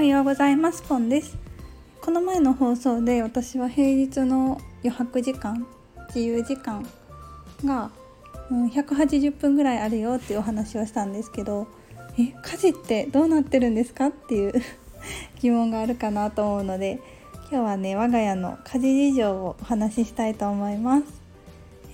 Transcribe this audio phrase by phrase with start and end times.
[0.00, 0.80] はようございます。
[0.80, 1.36] ポンです。
[2.00, 5.66] この前の放送で私は平日の余白時間
[6.08, 6.88] 自由時間
[7.62, 7.90] が、
[8.50, 11.66] 180分ぐらいあるよっていうお話をしたんですけど
[12.18, 14.54] え家事ってどうなってるんですかっていう
[15.42, 16.98] 疑問があるかなと思うので
[17.50, 21.04] 今日はね我が家の家事事情をお話ししたいと思います。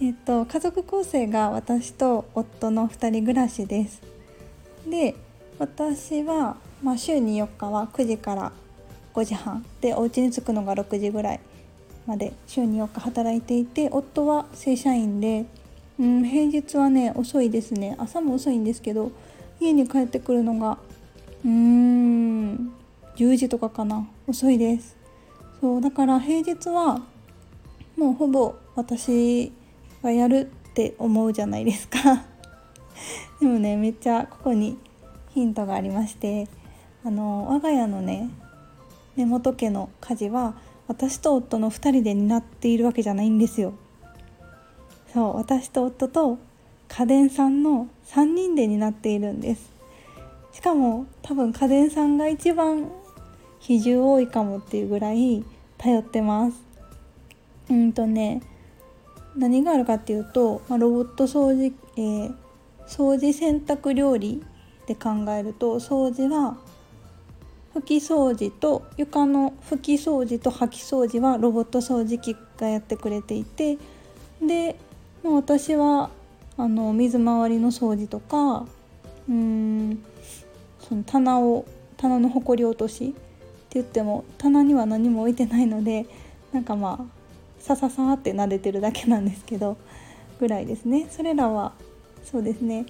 [0.01, 4.01] えっ、と家族構成が私と夫の2人暮らしです。
[4.89, 5.17] で
[5.59, 8.53] 私はまあ、週に4日は9時から
[9.15, 11.41] 5時半でお家に着くのが6時ぐらい
[12.07, 15.47] まで週に4日働いていて夫は正社員で、
[15.99, 17.97] うん、平日はね遅いですね。
[17.99, 19.11] 朝も遅いんですけど
[19.59, 20.79] 家に帰ってくるのが
[21.45, 22.73] うーん
[23.17, 24.07] 10時とかかな。
[24.27, 24.97] 遅いです。
[25.61, 27.01] そうだから平日は
[27.97, 29.51] もうほぼ私
[30.03, 32.27] がやるって思うじゃないですか。
[33.41, 34.77] でもねめっちゃここに
[35.37, 36.49] ヒントがありまして
[37.05, 38.31] あの我が家のね
[39.17, 40.55] 根本家の家事は
[40.89, 43.75] 私と夫の2人で担っているわけじゃないんですよ。
[45.13, 46.39] そう私と夫と
[46.89, 49.71] 家電さんの3人で担っているんです。
[50.53, 52.91] しかも多分家電さんが一番
[53.59, 55.45] 比重多いかもっていうぐらい
[55.77, 56.63] 頼ってます。
[57.69, 58.41] うんとね
[59.37, 62.35] 何があるかっていうと、まあ、ロボット掃除、えー、
[62.87, 64.43] 掃除洗濯料理
[64.87, 66.57] で考えると掃除は
[67.75, 73.77] 拭き掃除と床の拭き掃除と掃き掃除はロボット掃除機がやってくれていて
[74.41, 74.77] で
[75.23, 76.11] もう私は
[76.57, 78.67] あの水回りの掃除とか
[79.29, 80.03] うーん
[80.81, 83.15] その棚を棚のほこり落としって
[83.75, 86.07] 言っても棚には何も置いてないので
[86.53, 87.17] なんかまあ
[87.59, 89.77] さささって撫でてるだけなんですけど
[90.39, 91.09] ぐらいですね。
[91.11, 91.73] それらは
[92.25, 92.87] そうですね。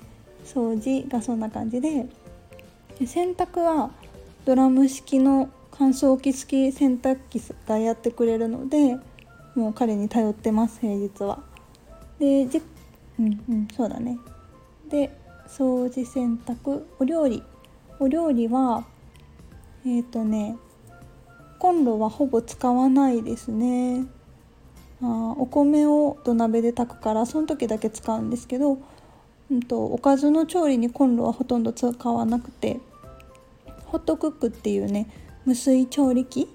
[0.47, 2.07] 掃除がそんな感じで
[3.05, 3.91] 洗濯は
[4.47, 8.97] ドラム式の乾燥機付き洗濯機がやってくれるので
[9.55, 11.43] もう彼に頼ってます平日は。
[12.19, 12.63] でじ
[13.19, 14.19] うんうんそうだね。
[14.89, 15.11] で
[15.49, 17.43] 掃除洗濯お料理
[17.99, 18.87] お料理は
[19.85, 20.57] えっ、ー、とね
[21.59, 24.07] コンロはほぼ使わないですね。
[25.03, 28.79] あお米を土鍋で炊くからその時だけ使うんですけど、
[29.51, 32.81] うんと、おかずの調理にコンロはほとんど使わなくて
[33.87, 35.09] ホットクックっていうね
[35.45, 36.49] 無水調理器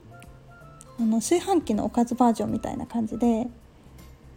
[1.00, 3.48] あの炊飯器のおかずバージョンみたいな感じで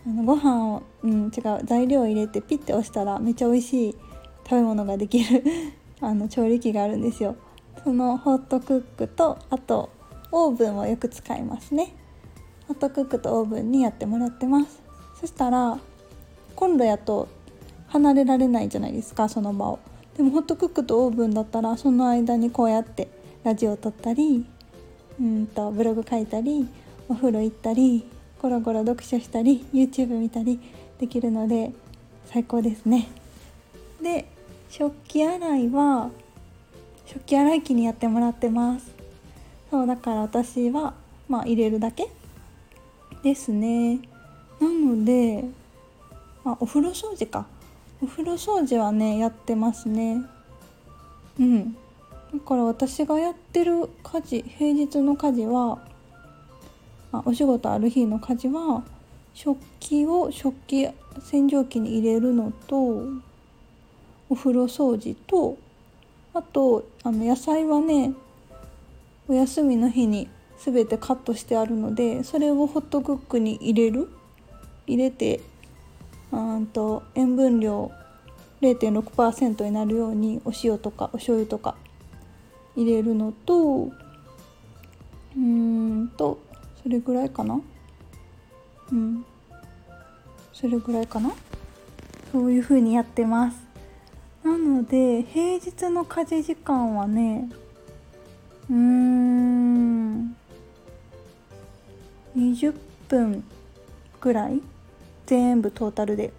[0.07, 3.97] あのご飯を、うん、違う材料を入れてピッて押したらめっちゃ美味しい
[4.45, 5.43] 食べ物ができる
[6.01, 7.37] あの調理器があるんですよ。
[7.83, 9.91] そのホットクックとあと
[10.31, 11.95] オーブンをよく使いますね。
[12.69, 14.81] ホットクックとオーブンにやってもらってます。
[15.21, 15.79] そしたら
[16.57, 17.29] コンロやと
[17.95, 19.79] 離れられないじゃないですかその場を。
[20.17, 23.07] でもホットクックとオーブンだったらその間にこうやって
[23.45, 24.45] ラジオを撮ったり
[25.21, 26.69] うんとブログ書いたり
[27.09, 28.05] お風呂行ったり
[28.43, 30.59] ゴロゴロ読書したり YouTube 見たり
[30.99, 31.73] できるので
[32.27, 33.09] 最高ですね。
[34.03, 34.27] で
[34.71, 36.11] 食器洗いは
[37.07, 38.93] 食器洗い機にやってもらってます。
[39.71, 40.95] そうだから私は
[41.29, 42.09] まあ入れるだけ？
[43.23, 44.01] ですね。
[44.61, 45.45] なので、
[46.45, 47.47] まあ、お風呂掃除か。
[48.05, 50.23] お風呂掃除はねやってますね。
[51.41, 51.73] うん。
[51.73, 51.79] だ
[52.47, 55.79] から私がやってる家事平日の家事は
[57.13, 58.85] あお仕事ある日の家事は
[59.33, 60.89] 食器を食器
[61.23, 62.77] 洗浄機に入れるのと
[64.29, 65.57] お風呂掃除と
[66.35, 68.13] あとあの野菜はね
[69.29, 70.29] お休みの日に
[70.59, 74.11] 全てカットしてあるのでそれをホットクックに入れる？
[74.87, 75.41] 入れて
[76.35, 77.91] うんと塩分量
[78.61, 81.77] 0.6%になるようにお塩とかお醤油とか
[82.77, 83.93] 入れるのと
[85.37, 86.39] うんと
[86.83, 87.61] それぐらいかな？
[88.93, 89.25] うん。
[90.53, 91.33] それぐらいかな？
[92.33, 93.57] そういう風にやってます。
[94.43, 97.49] なので平日の家事時間はね
[98.71, 100.37] うーん
[102.37, 102.75] 20
[103.09, 103.45] 分
[104.21, 104.61] ぐらい
[105.27, 106.33] 全部トータルで。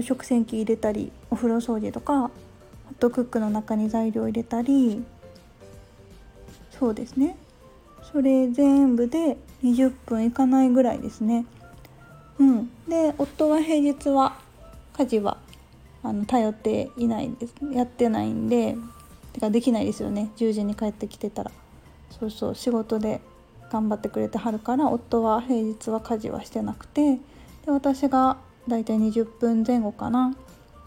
[0.00, 2.30] 食洗機入れたりお風呂掃除とかホ
[2.90, 5.04] ットクックの中に材料入れたり。
[6.70, 7.36] そうですね。
[8.12, 11.46] それ全部で20分いかないぐらいですね。
[12.38, 12.70] うん。
[12.88, 14.36] で夫は平日は
[14.98, 15.38] 家事は
[16.02, 17.54] あの頼っていないんです。
[17.72, 18.76] やってないんで
[19.32, 20.30] てかできないですよね。
[20.36, 21.52] 10時に帰ってきてたら。
[22.10, 22.54] そうそう。
[22.54, 23.20] 仕事で
[23.70, 27.20] 頑張ってくれてはるから夫は平日は家事はしてなくてで
[27.68, 28.36] 私が
[28.68, 30.34] だいたい20分前後かな。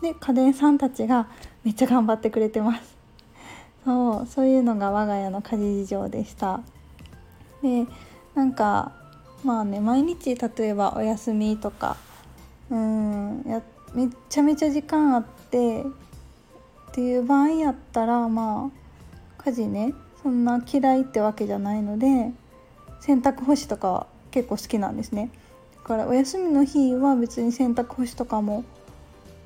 [0.01, 1.27] で家電さんたちが
[1.63, 2.97] めっちゃ頑張ってくれてます。
[3.85, 6.61] そうそういうのが我が家の家事事情でした。
[7.61, 7.85] で
[8.35, 8.91] なんか
[9.43, 11.97] まあね毎日例えばお休みとか
[12.69, 13.61] うんや
[13.93, 15.85] めっちゃめちゃ時間あってっ
[16.93, 22.31] ていう場合やったらまあ家事ねそんな嫌いってわけじゃないので
[23.07, 25.29] 洗濯干しとかは結構好きなんですね。
[25.77, 28.65] だからお休みの日は別に洗濯干しとかも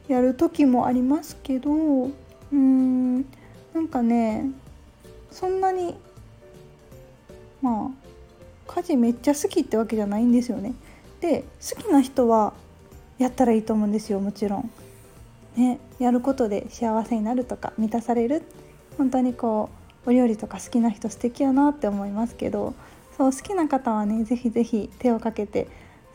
[0.07, 3.21] やる時もありますけどうーん
[3.73, 4.49] なんかね
[5.29, 5.95] そんなに
[7.61, 10.73] まあ家事めっちゃ好きってわけじゃないんですよね。
[11.19, 12.53] で好きな人は
[13.19, 14.71] やったらいいと思うんですよもちろん。
[15.55, 18.41] ね、やることで幸せになるとか満たされる。
[18.97, 19.69] 本当にこ
[20.05, 22.73] うお料理とか好きな人素敵やなって思いますけど
[23.21, 25.67] そう好きな方はね是非是非手をかけて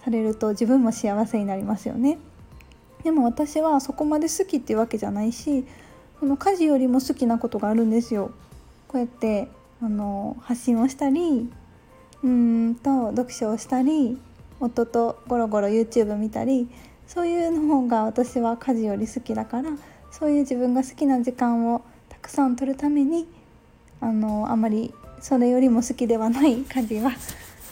[0.03, 2.19] されると自分も幸せになりますよね。
[3.05, 5.65] でも私はそこまで好きっていうわけじゃないし
[6.19, 8.33] この家事よりも好きなことがあるんですよ。
[8.89, 9.49] こうやって
[9.81, 11.49] あの発信をしたり
[12.25, 14.19] うんと読書をしたり
[14.59, 16.69] 夫とゴロゴロ YouTube 見たり
[17.07, 19.71] そういうの方が私は家事より好きだから
[20.11, 23.29] そういう自分が好きな時間をたくさん取るために
[24.01, 27.13] あのあまりそれよりも好きではない家事は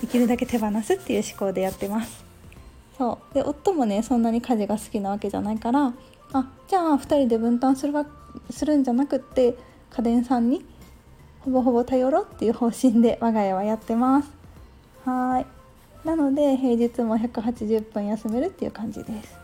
[0.00, 2.24] できるだけ手放すっていう思考でやってます。
[2.98, 3.34] そう。
[3.34, 5.92] で夫もねそんなに家事が好きなわけじゃないから
[6.32, 8.06] あじゃあ2人で分担するわ
[8.50, 9.56] するんじゃなくって
[9.90, 10.64] 家電さんに
[11.40, 14.30] ほぼほぼ頼ろうっていう方針で我が家はやってます。
[15.04, 15.46] はい。
[16.06, 19.34] なので平日も180分休めるっていう感じです。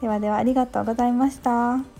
[0.00, 1.93] ではではありがとうございました。